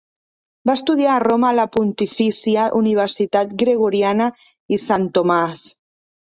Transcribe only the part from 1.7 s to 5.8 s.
Pontifícia Universitat Gregoriana i Sant Tomàs.